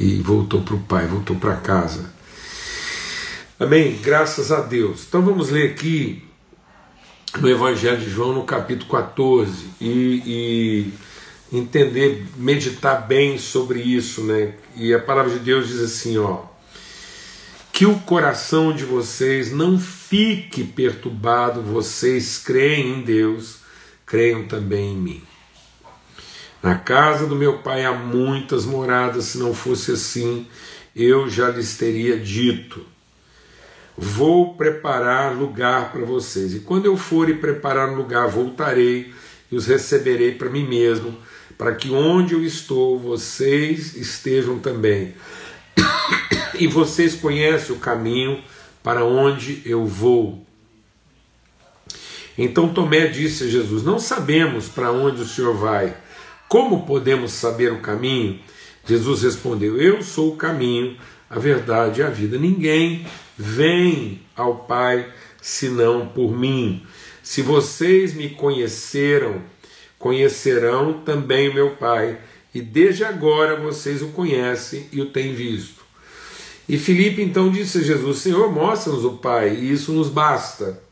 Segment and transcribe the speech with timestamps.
[0.00, 2.10] e voltou para o Pai, voltou para casa.
[3.58, 3.98] Amém?
[4.02, 5.04] Graças a Deus.
[5.06, 6.22] Então vamos ler aqui
[7.38, 10.22] no Evangelho de João, no capítulo 14, e,
[11.52, 14.54] e entender, meditar bem sobre isso, né?
[14.74, 16.44] E a palavra de Deus diz assim, ó.
[17.70, 23.58] Que o coração de vocês não fique perturbado, vocês creem em Deus,
[24.06, 25.29] creiam também em mim.
[26.62, 30.46] Na casa do meu pai há muitas moradas, se não fosse assim,
[30.94, 32.84] eu já lhes teria dito.
[33.96, 39.12] Vou preparar lugar para vocês, e quando eu for e preparar lugar, voltarei
[39.50, 41.16] e os receberei para mim mesmo,
[41.56, 45.14] para que onde eu estou, vocês estejam também.
[46.58, 48.42] e vocês conhecem o caminho
[48.82, 50.46] para onde eu vou.
[52.36, 55.94] Então Tomé disse a Jesus: Não sabemos para onde o Senhor vai.
[56.50, 58.40] Como podemos saber o caminho?
[58.84, 60.96] Jesus respondeu: Eu sou o caminho,
[61.30, 62.36] a verdade e a vida.
[62.36, 63.06] Ninguém
[63.38, 66.84] vem ao Pai senão por mim.
[67.22, 69.40] Se vocês me conheceram,
[69.96, 72.18] conhecerão também o meu Pai,
[72.52, 75.84] e desde agora vocês o conhecem e o têm visto.
[76.68, 80.82] E Filipe então disse a Jesus: Senhor, mostra-nos o Pai, e isso nos basta.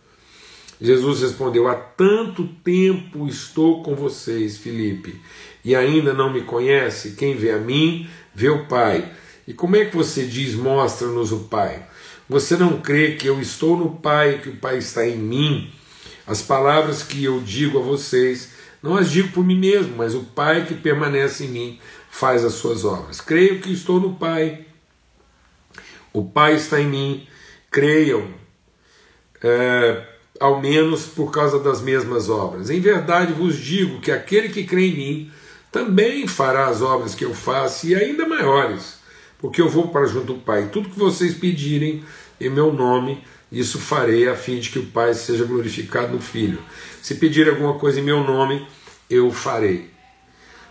[0.80, 5.20] Jesus respondeu: Há tanto tempo estou com vocês, Filipe,
[5.64, 7.12] e ainda não me conhece?
[7.12, 9.12] Quem vê a mim, vê o Pai.
[9.46, 11.84] E como é que você diz: Mostra-nos o Pai?
[12.28, 15.72] Você não crê que eu estou no Pai, que o Pai está em mim?
[16.26, 18.50] As palavras que eu digo a vocês,
[18.82, 22.52] não as digo por mim mesmo, mas o Pai que permanece em mim faz as
[22.54, 23.20] suas obras.
[23.20, 24.66] Creio que estou no Pai,
[26.12, 27.26] o Pai está em mim,
[27.70, 28.28] creiam,
[29.42, 32.70] é, ao menos por causa das mesmas obras.
[32.70, 35.30] Em verdade vos digo que aquele que crê em mim
[35.70, 38.98] também fará as obras que eu faço e ainda maiores
[39.38, 40.68] porque eu vou para junto do Pai.
[40.70, 42.04] Tudo que vocês pedirem
[42.40, 46.58] em meu nome, isso farei a fim de que o Pai seja glorificado no Filho.
[47.00, 48.66] Se pedirem alguma coisa em meu nome,
[49.08, 49.90] eu farei.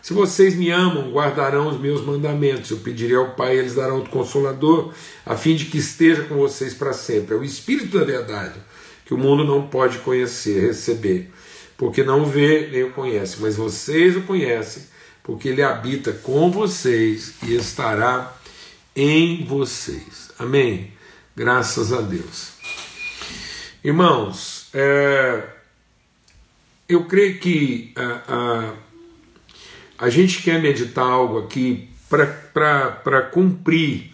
[0.02, 2.72] Se vocês me amam, guardarão os meus mandamentos.
[2.72, 4.94] Eu pedirei ao Pai, eles darão o consolador,
[5.26, 7.36] a fim de que esteja com vocês para sempre.
[7.36, 8.56] É o Espírito da verdade,
[9.08, 11.32] que o mundo não pode conhecer, receber,
[11.78, 14.84] porque não vê nem o conhece, mas vocês o conhecem,
[15.24, 18.36] porque ele habita com vocês e estará
[18.94, 20.30] em vocês.
[20.38, 20.92] Amém?
[21.34, 22.52] Graças a Deus.
[23.82, 25.44] Irmãos, é,
[26.90, 28.74] eu creio que a,
[30.00, 34.12] a, a, gente quer meditar algo aqui para cumprir.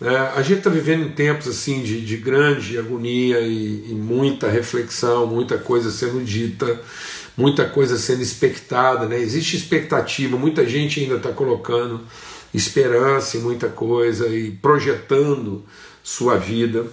[0.00, 0.16] Né?
[0.34, 5.26] A gente está vivendo em tempos assim de, de grande agonia e, e muita reflexão,
[5.26, 6.80] muita coisa sendo dita,
[7.36, 9.06] muita coisa sendo expectada.
[9.06, 9.18] Né?
[9.18, 12.00] Existe expectativa, muita gente ainda está colocando
[12.52, 15.64] esperança em muita coisa e projetando
[16.02, 16.86] sua vida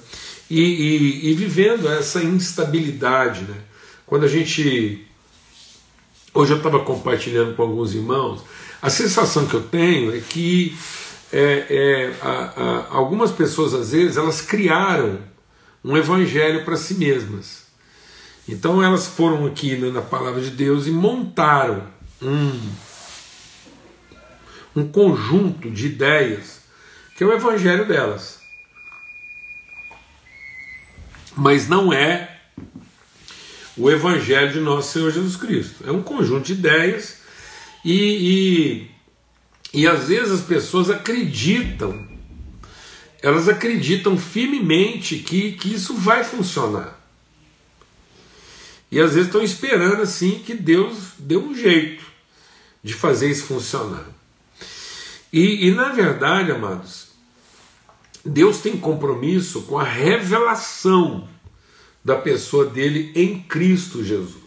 [0.50, 3.42] e, e, e vivendo essa instabilidade.
[3.44, 3.56] Né?
[4.06, 5.06] Quando a gente.
[6.34, 8.44] Hoje eu estava compartilhando com alguns irmãos,
[8.80, 10.78] a sensação que eu tenho é que
[11.32, 15.20] é, é, a, a, algumas pessoas, às vezes, elas criaram
[15.84, 17.68] um evangelho para si mesmas.
[18.48, 21.84] Então elas foram aqui na palavra de Deus e montaram
[22.22, 22.72] um,
[24.76, 26.62] um conjunto de ideias
[27.18, 28.40] que é o evangelho delas.
[31.36, 32.38] Mas não é
[33.76, 35.84] o evangelho de nosso Senhor Jesus Cristo.
[35.86, 37.22] É um conjunto de ideias
[37.84, 38.92] e, e,
[39.74, 42.08] e às vezes as pessoas acreditam,
[43.22, 46.98] elas acreditam firmemente que, que isso vai funcionar.
[48.90, 52.06] E às vezes estão esperando assim que Deus dê um jeito
[52.82, 54.06] de fazer isso funcionar.
[55.32, 57.08] E, e na verdade, amados,
[58.24, 61.28] Deus tem compromisso com a revelação
[62.04, 64.47] da pessoa dele em Cristo Jesus.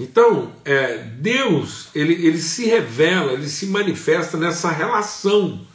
[0.00, 5.66] Então, é, Deus, ele, ele se revela, ele se manifesta nessa relação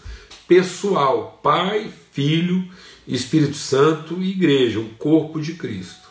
[0.48, 2.68] pessoal, Pai, Filho,
[3.08, 6.08] Espírito Santo e Igreja, o corpo de Cristo.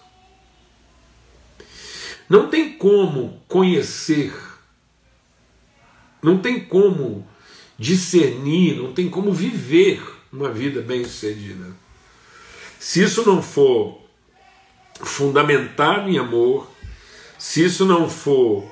[2.28, 4.32] Não tem como conhecer
[6.22, 7.26] não tem como
[7.76, 10.00] discernir, não tem como viver
[10.32, 11.74] uma vida bem-sucedida.
[12.78, 14.00] Se isso não for
[15.00, 16.70] fundamentado em amor,
[17.42, 18.64] se isso não for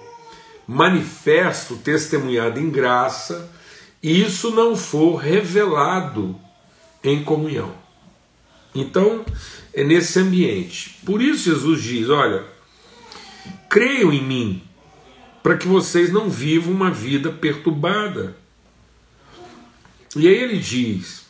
[0.65, 3.51] manifesto, testemunhado em graça,
[4.01, 6.39] e isso não for revelado
[7.03, 7.75] em comunhão.
[8.73, 9.25] Então,
[9.75, 11.01] é nesse ambiente.
[11.05, 12.47] Por isso Jesus diz: olha,
[13.69, 14.63] creiam em mim,
[15.43, 18.37] para que vocês não vivam uma vida perturbada.
[20.15, 21.27] E aí ele diz: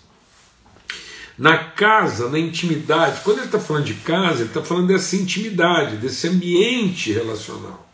[1.41, 5.97] na casa, na intimidade, quando ele está falando de casa, ele está falando dessa intimidade,
[5.97, 7.89] desse ambiente relacional.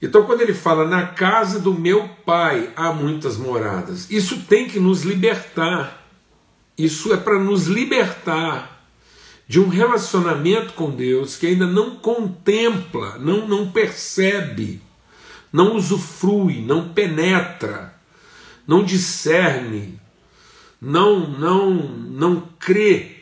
[0.00, 4.78] Então, quando ele fala na casa do meu pai há muitas moradas, isso tem que
[4.78, 6.06] nos libertar.
[6.78, 8.86] Isso é para nos libertar
[9.48, 14.80] de um relacionamento com Deus que ainda não contempla, não, não percebe,
[15.52, 17.92] não usufrui, não penetra,
[18.64, 19.97] não discerne,
[20.80, 23.16] não, não, não crê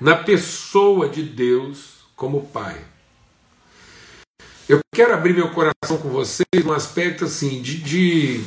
[0.00, 2.84] na pessoa de Deus como Pai.
[4.68, 8.44] Eu quero abrir meu coração com vocês num aspecto assim de, de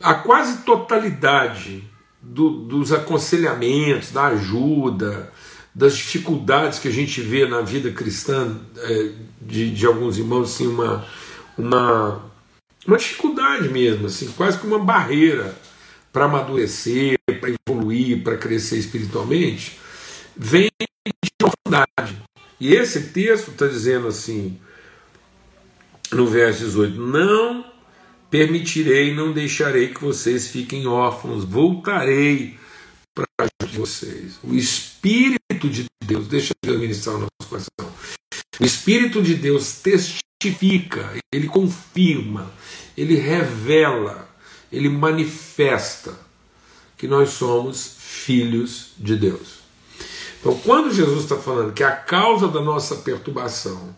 [0.00, 1.84] a quase totalidade
[2.22, 5.32] do, dos aconselhamentos, da ajuda,
[5.74, 10.66] das dificuldades que a gente vê na vida cristã é, de, de alguns irmãos, assim,
[10.66, 11.04] uma,
[11.56, 12.29] uma,
[12.86, 15.54] uma dificuldade mesmo, assim, quase que uma barreira
[16.12, 19.78] para amadurecer, para evoluir, para crescer espiritualmente,
[20.36, 22.16] vem de profundidade.
[22.58, 24.58] E esse texto está dizendo assim,
[26.12, 27.64] no verso 18: Não
[28.30, 32.58] permitirei, não deixarei que vocês fiquem órfãos, voltarei
[33.14, 33.26] para
[33.72, 34.38] vocês.
[34.42, 37.94] O Espírito de Deus, deixa Deus ministrar o nosso coração.
[38.60, 40.29] O Espírito de Deus testifica,
[41.32, 42.50] ele confirma,
[42.96, 44.28] ele revela,
[44.72, 46.18] ele manifesta
[46.96, 49.60] que nós somos filhos de Deus.
[50.40, 53.94] Então, quando Jesus está falando que a causa da nossa perturbação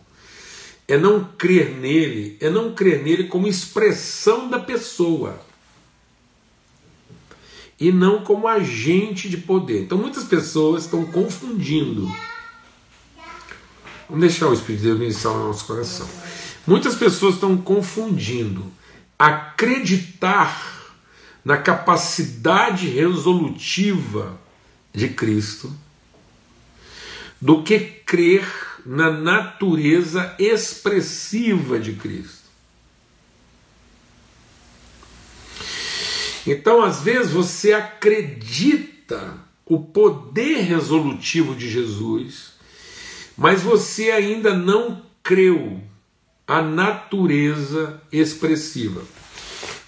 [0.87, 5.39] é não crer nele, é não crer nele como expressão da pessoa
[7.79, 9.83] e não como agente de poder.
[9.83, 12.09] Então, muitas pessoas estão confundindo.
[14.13, 16.07] Vamos deixar o Espírito de Deus iniciar no nosso coração.
[16.67, 18.71] Muitas pessoas estão confundindo
[19.17, 20.93] acreditar
[21.43, 24.39] na capacidade resolutiva
[24.93, 25.75] de Cristo
[27.41, 28.47] do que crer
[28.85, 32.43] na natureza expressiva de Cristo.
[36.45, 42.52] Então, às vezes, você acredita o poder resolutivo de Jesus,
[43.37, 45.81] mas você ainda não creu
[46.47, 49.01] a natureza expressiva.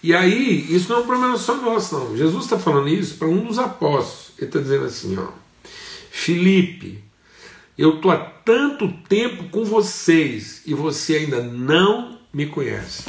[0.02, 2.18] E aí, isso não é um problema só nosso, não.
[2.18, 4.34] Jesus está falando isso para um dos apóstolos.
[4.38, 5.30] Ele está dizendo assim: ó,
[6.12, 7.04] Filipe,
[7.78, 13.06] eu estou há tanto tempo com vocês e você ainda não me conhece.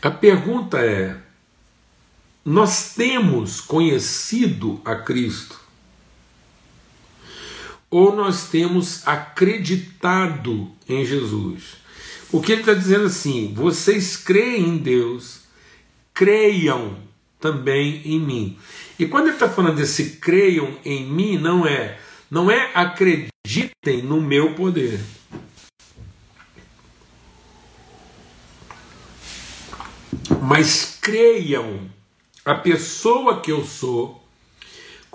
[0.00, 1.16] A pergunta é:
[2.44, 5.65] nós temos conhecido a Cristo?
[7.96, 11.78] Ou nós temos acreditado em Jesus?
[12.30, 15.40] Porque ele está dizendo assim: vocês creem em Deus,
[16.12, 16.98] creiam
[17.40, 18.58] também em mim.
[18.98, 21.98] E quando ele está falando desse creiam em mim, não é,
[22.30, 25.00] não é acreditem no meu poder.
[30.42, 31.90] Mas creiam
[32.44, 34.25] a pessoa que eu sou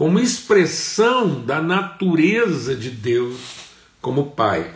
[0.02, 3.38] como expressão da natureza de Deus
[4.02, 4.74] como Pai.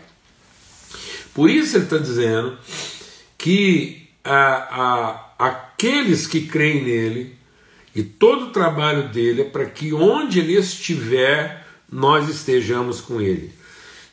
[1.34, 2.56] Por isso ele está dizendo
[3.36, 7.36] que a, a, aqueles que creem nele
[7.96, 13.52] e todo o trabalho dele é para que onde ele estiver, nós estejamos com ele.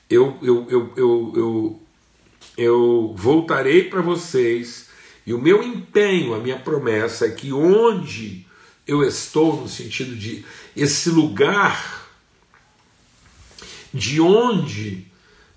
[0.09, 1.83] Eu, eu, eu, eu, eu,
[2.57, 4.89] eu voltarei para vocês,
[5.27, 8.47] e o meu empenho, a minha promessa é que onde
[8.87, 10.45] eu estou, no sentido de
[10.77, 12.09] esse lugar,
[13.93, 15.07] de onde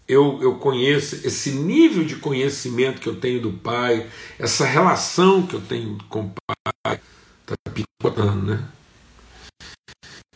[0.07, 5.55] eu, eu conheço, esse nível de conhecimento que eu tenho do Pai, essa relação que
[5.55, 7.01] eu tenho com o Pai,
[7.41, 8.69] está picotando, né?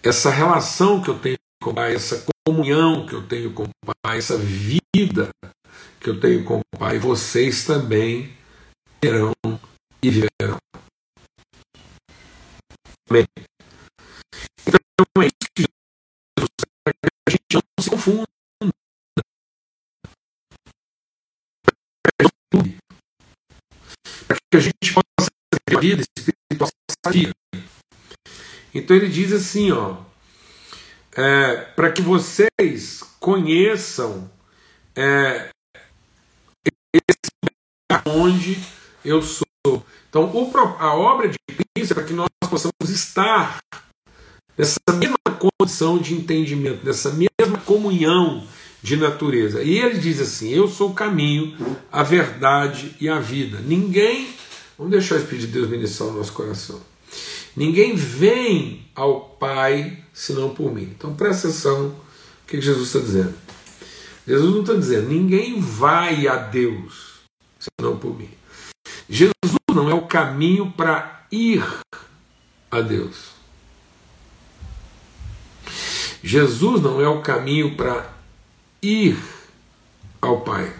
[0.01, 3.95] Essa relação que eu tenho com o Pai, essa comunhão que eu tenho com o
[4.03, 5.29] Pai, essa vida
[5.99, 8.33] que eu tenho com o Pai, vocês também
[8.99, 9.33] terão
[10.01, 10.57] e viverão.
[13.09, 13.25] Amém.
[14.99, 15.63] Então é isso que
[16.37, 16.49] Jesus
[17.25, 18.27] a gente não se confunda.
[24.27, 25.29] Para que a gente possa
[25.65, 26.69] ter a vida espiritual
[27.05, 27.31] sadia.
[28.73, 30.03] Então ele diz assim, ó,
[31.15, 34.29] é, para que vocês conheçam
[34.97, 35.49] é,
[36.93, 38.57] esse lugar onde
[39.05, 39.45] eu sou.
[40.09, 40.29] Então
[40.77, 43.61] a obra de Cristo é para que nós possamos estar
[44.59, 45.17] nessa mesma
[45.57, 48.45] condição de entendimento, nessa mesma comunhão
[48.83, 49.63] de natureza.
[49.63, 51.55] E ele diz assim: Eu sou o caminho,
[51.89, 53.59] a verdade e a vida.
[53.61, 54.27] Ninguém,
[54.77, 56.81] vamos deixar o Espírito de Deus ministrar o nosso coração.
[57.55, 60.93] Ninguém vem ao Pai senão por mim.
[60.95, 61.95] Então presta atenção o
[62.45, 63.33] que Jesus está dizendo.
[64.27, 67.21] Jesus não está dizendo, ninguém vai a Deus
[67.57, 68.29] senão por mim.
[69.09, 69.33] Jesus
[69.73, 71.63] não é o caminho para ir
[72.69, 73.38] a Deus.
[76.23, 78.11] Jesus não é o caminho para
[78.81, 79.17] ir
[80.21, 80.73] ao Pai.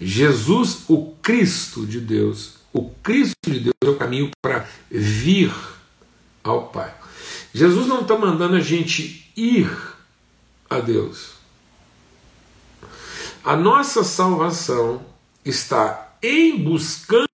[0.00, 5.54] Jesus, o Cristo de Deus, o Cristo de Deus é o caminho para vir
[6.42, 6.92] ao Pai.
[7.52, 9.70] Jesus não está mandando a gente ir
[10.68, 11.34] a Deus.
[13.44, 15.04] A nossa salvação
[15.44, 17.28] está em buscando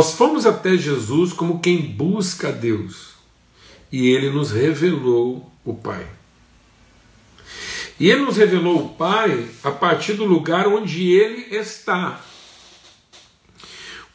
[0.00, 3.10] Nós fomos até Jesus como quem busca a Deus
[3.92, 6.06] e ele nos revelou o Pai.
[7.98, 12.18] E ele nos revelou o Pai a partir do lugar onde ele está.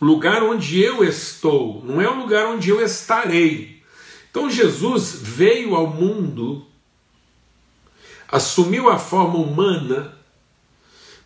[0.02, 3.84] O lugar onde eu estou, não é o lugar onde eu estarei.
[4.32, 6.66] Então Jesus veio ao mundo,
[8.28, 10.18] assumiu a forma humana,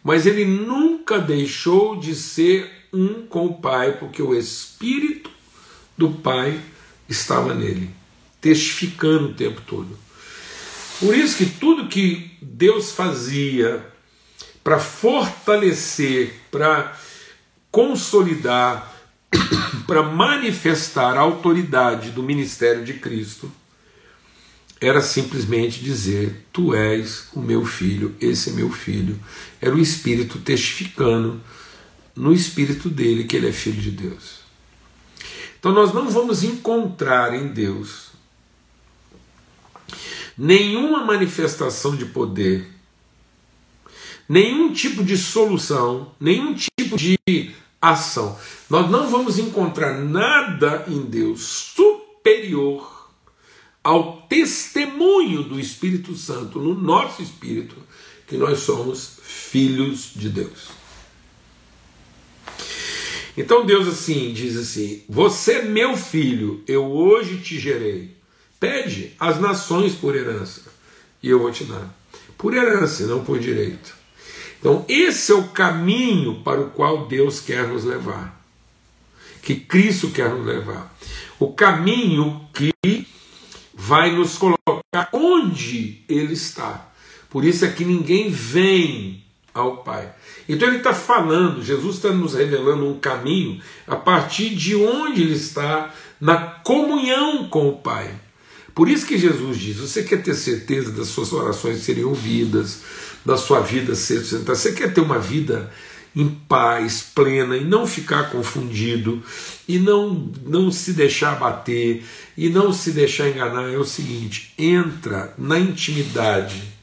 [0.04, 5.30] mas ele nunca deixou de ser um com o Pai, porque o Espírito
[5.98, 6.60] do Pai
[7.08, 8.00] estava nele
[8.42, 9.98] testificando o tempo todo.
[11.00, 13.86] Por isso que tudo que Deus fazia
[14.64, 16.98] para fortalecer, para
[17.72, 18.94] consolidar,
[19.88, 23.52] para manifestar a autoridade do ministério de Cristo,
[24.82, 29.20] era simplesmente dizer: Tu és o meu filho, esse é meu filho.
[29.62, 31.42] Era o Espírito testificando
[32.20, 34.40] no Espírito dele que ele é filho de Deus.
[35.58, 38.10] Então nós não vamos encontrar em Deus
[40.38, 42.70] nenhuma manifestação de poder,
[44.28, 47.18] nenhum tipo de solução, nenhum tipo de
[47.82, 48.38] ação.
[48.70, 53.10] Nós não vamos encontrar nada em Deus superior
[53.82, 57.78] ao testemunho do Espírito Santo no nosso espírito
[58.28, 60.79] que nós somos filhos de Deus.
[63.40, 68.14] Então Deus assim diz assim: Você meu filho, eu hoje te gerei.
[68.60, 70.64] Pede as nações por herança
[71.24, 71.90] e eu vou te dar.
[72.38, 73.96] Por herança, não por direito.
[74.60, 78.46] Então, esse é o caminho para o qual Deus quer nos levar.
[79.42, 80.94] Que Cristo quer nos levar.
[81.40, 82.74] O caminho que
[83.74, 86.92] vai nos colocar onde Ele está.
[87.30, 90.12] Por isso é que ninguém vem ao Pai.
[90.48, 95.36] Então ele está falando, Jesus está nos revelando um caminho a partir de onde ele
[95.36, 98.14] está na comunhão com o Pai.
[98.74, 102.82] Por isso que Jesus diz: você quer ter certeza das suas orações serem ouvidas,
[103.26, 105.72] da sua vida ser sustentada, você quer ter uma vida
[106.16, 109.22] em paz, plena, e não ficar confundido,
[109.68, 112.04] e não, não se deixar bater,
[112.38, 116.79] e não se deixar enganar, é o seguinte: entra na intimidade.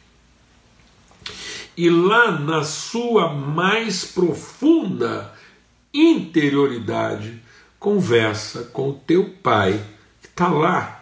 [1.77, 5.33] E lá na sua mais profunda
[5.93, 7.43] interioridade,
[7.79, 9.85] conversa com o teu pai,
[10.23, 10.97] que está lá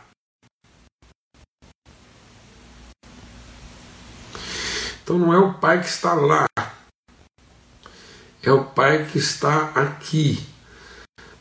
[5.05, 6.47] Então não é o Pai que está lá,
[8.43, 10.43] é o Pai que está aqui,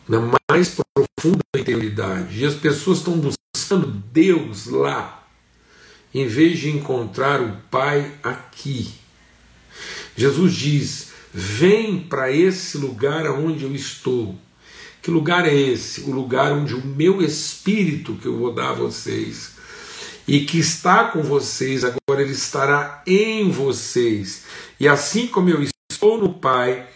[0.05, 0.19] na
[0.51, 2.41] mais profunda interioridade.
[2.41, 5.25] E as pessoas estão buscando Deus lá,
[6.13, 8.93] em vez de encontrar o Pai aqui.
[10.15, 14.37] Jesus diz: Vem para esse lugar aonde eu estou.
[15.01, 16.01] Que lugar é esse?
[16.01, 19.53] O lugar onde o meu espírito que eu vou dar a vocês
[20.27, 24.43] e que está com vocês, agora ele estará em vocês.
[24.79, 26.87] E assim como eu estou no Pai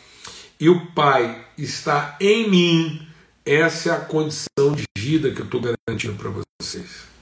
[0.59, 3.07] e o Pai está em mim,
[3.45, 6.31] essa é a condição de vida que eu estou garantindo para
[6.61, 7.16] vocês.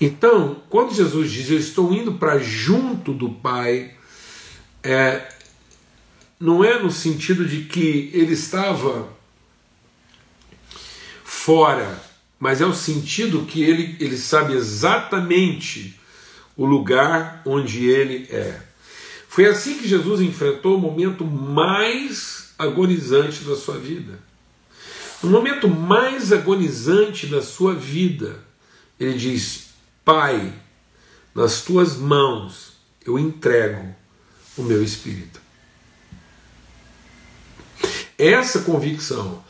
[0.00, 3.94] Então, quando Jesus diz eu estou indo para junto do Pai,
[4.82, 5.28] é,
[6.38, 9.08] não é no sentido de que ele estava
[11.24, 15.98] fora mas é o sentido que ele, ele sabe exatamente
[16.56, 18.60] o lugar onde ele é.
[19.28, 24.18] Foi assim que Jesus enfrentou o momento mais agonizante da sua vida.
[25.22, 28.44] No momento mais agonizante da sua vida,
[28.98, 29.67] ele diz:
[30.08, 30.54] Pai,
[31.34, 33.94] nas tuas mãos eu entrego
[34.56, 35.38] o meu espírito.
[38.16, 39.44] Essa convicção.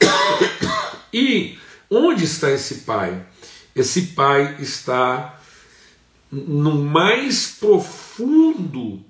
[1.10, 1.58] E
[1.90, 3.26] Onde está esse Pai?
[3.74, 5.40] Esse Pai está
[6.30, 9.02] no mais profundo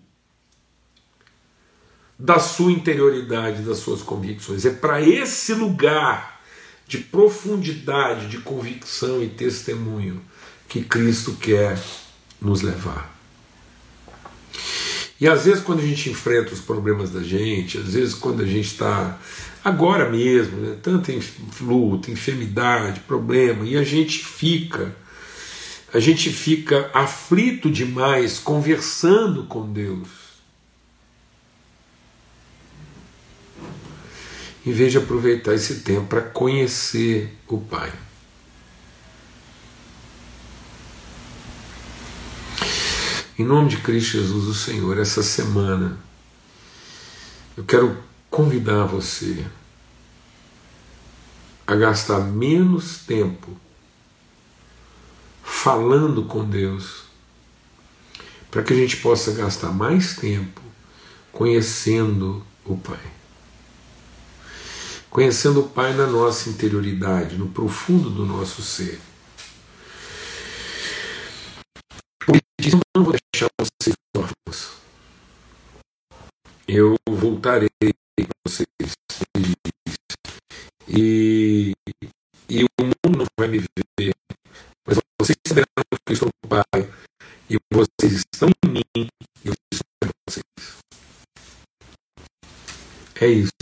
[2.16, 4.64] da sua interioridade, das suas convicções.
[4.64, 6.40] É para esse lugar
[6.86, 10.22] de profundidade, de convicção e testemunho
[10.68, 11.78] que Cristo quer
[12.40, 13.16] nos levar.
[15.20, 18.46] E às vezes, quando a gente enfrenta os problemas da gente, às vezes, quando a
[18.46, 19.18] gente está
[19.64, 21.12] agora mesmo, né, tanta
[21.60, 24.94] luta, enfermidade, problema, e a gente fica,
[25.92, 30.08] a gente fica aflito demais conversando com Deus.
[34.64, 37.90] Em vez de aproveitar esse tempo para conhecer o Pai.
[43.38, 45.96] Em nome de Cristo Jesus, o Senhor, essa semana,
[47.56, 47.96] eu quero
[48.28, 49.46] convidar você
[51.64, 53.56] a gastar menos tempo
[55.44, 57.04] falando com Deus,
[58.50, 60.60] para que a gente possa gastar mais tempo
[61.30, 62.98] conhecendo o Pai.
[65.08, 69.00] Conhecendo o Pai na nossa interioridade, no profundo do nosso ser.
[72.96, 73.17] eu não
[76.70, 78.66] Eu voltarei para vocês.
[80.86, 81.72] E,
[82.46, 83.58] e o mundo não vai me
[83.98, 84.14] ver.
[84.86, 85.66] Mas vocês saberão
[86.06, 86.92] que eu estou no Pai.
[87.48, 89.08] E vocês estão em mim.
[89.42, 90.44] E eu estou em vocês.
[93.18, 93.52] É isso.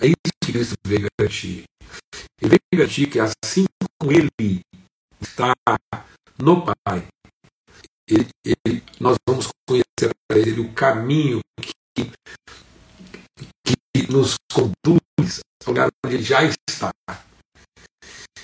[0.00, 1.64] É isso que Cristo veio garantir.
[2.40, 3.66] Ele veio garantir que assim
[4.00, 4.62] como Ele
[5.20, 5.52] está
[6.38, 7.06] no Pai,
[8.08, 11.40] ele, ele, nós vamos conhecer para ele o caminho
[14.16, 16.90] nos conduz ao lugar onde ele já está.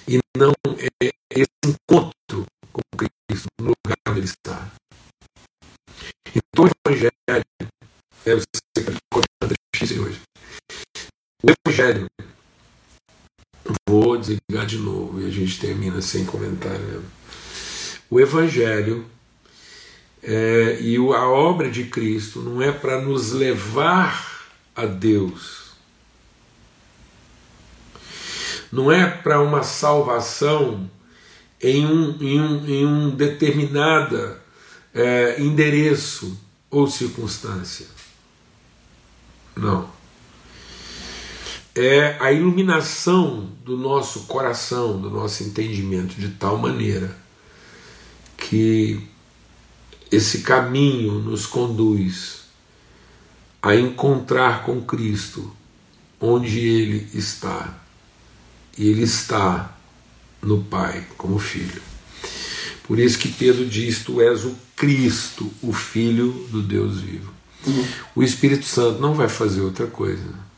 [0.06, 4.70] E não é esse encontro com Cristo no lugar onde ele está.
[6.34, 7.14] Então o Evangelho,
[8.26, 8.44] é você
[9.74, 10.20] que hoje.
[11.42, 12.06] O Evangelho,
[13.88, 17.02] vou desligar de novo e a gente termina sem comentário.
[18.10, 19.10] O Evangelho
[20.22, 24.32] é, e a obra de Cristo não é para nos levar
[24.74, 25.61] a Deus,
[28.72, 30.90] não é para uma salvação
[31.60, 34.42] em um, em um, em um determinada
[34.94, 37.86] é, endereço ou circunstância.
[39.54, 39.88] Não.
[41.74, 47.16] É a iluminação do nosso coração, do nosso entendimento, de tal maneira
[48.36, 49.06] que
[50.10, 52.42] esse caminho nos conduz
[53.62, 55.54] a encontrar com Cristo
[56.20, 57.81] onde Ele está.
[58.76, 59.76] E Ele está
[60.40, 61.82] no Pai como Filho.
[62.84, 67.32] Por isso que Pedro diz: Tu és o Cristo, o Filho do Deus vivo.
[67.66, 67.86] Uhum.
[68.16, 70.52] O Espírito Santo não vai fazer outra coisa.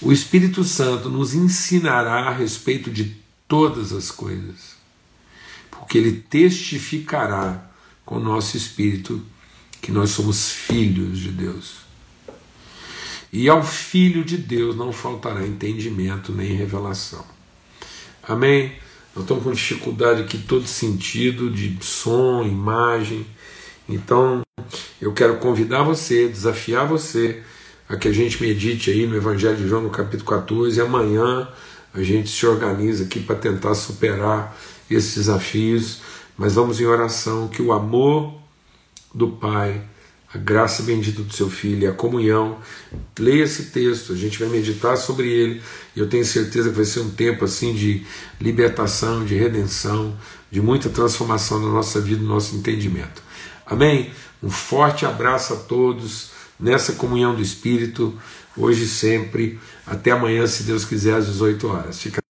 [0.00, 3.16] O Espírito Santo nos ensinará a respeito de
[3.48, 4.76] todas as coisas,
[5.70, 7.70] porque ele testificará
[8.04, 9.24] com o nosso espírito
[9.80, 11.85] que nós somos filhos de Deus.
[13.32, 17.24] E ao Filho de Deus não faltará entendimento nem revelação.
[18.22, 18.72] Amém?
[19.14, 23.26] Nós estamos com dificuldade aqui todo sentido de som, imagem.
[23.88, 24.42] Então,
[25.00, 27.42] eu quero convidar você, desafiar você
[27.88, 31.48] a que a gente medite aí no Evangelho de João no capítulo 14 e amanhã
[31.94, 34.56] a gente se organiza aqui para tentar superar
[34.90, 36.00] esses desafios
[36.36, 38.34] mas vamos em oração que o amor
[39.14, 39.82] do Pai,
[40.36, 42.58] a graça bendita do seu Filho e a comunhão,
[43.18, 45.62] leia esse texto, a gente vai meditar sobre ele
[45.94, 48.04] e eu tenho certeza que vai ser um tempo assim de
[48.40, 50.16] libertação, de redenção,
[50.50, 53.22] de muita transformação na nossa vida, no nosso entendimento.
[53.64, 54.10] Amém?
[54.42, 58.14] Um forte abraço a todos nessa comunhão do Espírito,
[58.56, 59.58] hoje e sempre.
[59.86, 62.00] Até amanhã, se Deus quiser, às 18 horas.
[62.00, 62.25] Fica